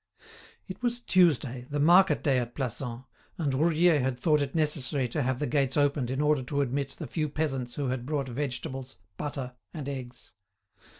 It 0.67 0.81
was 0.81 0.99
Tuesday, 0.99 1.67
the 1.69 1.79
market 1.79 2.23
day 2.23 2.39
at 2.39 2.55
Plassans, 2.55 3.03
and 3.37 3.53
Roudier 3.53 3.99
had 3.99 4.17
thought 4.17 4.41
it 4.41 4.55
necessary 4.55 5.07
to 5.09 5.21
have 5.21 5.37
the 5.37 5.45
gates 5.45 5.77
opened 5.77 6.09
in 6.09 6.21
order 6.21 6.41
to 6.41 6.61
admit 6.61 6.95
the 6.97 7.05
few 7.05 7.29
peasants 7.29 7.75
who 7.75 7.89
had 7.89 8.03
brought 8.03 8.27
vegetables, 8.27 8.97
butter, 9.15 9.53
and 9.75 9.87
eggs. 9.87 10.33